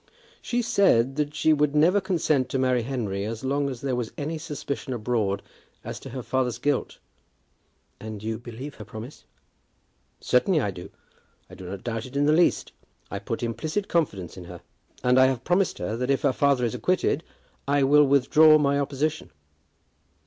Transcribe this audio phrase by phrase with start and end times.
[0.41, 4.11] "She said that she would never consent to marry Henry as long as there was
[4.17, 5.43] any suspicion abroad
[5.83, 6.97] as to her father's guilt."
[7.99, 9.25] "And you believe her promise?"
[10.19, 10.89] "Certainly I do;
[11.51, 12.71] I do not doubt it in the least.
[13.11, 14.61] I put implicit confidence in her.
[15.03, 17.23] And I have promised her that if her father is acquitted,
[17.67, 19.29] I will withdraw my opposition."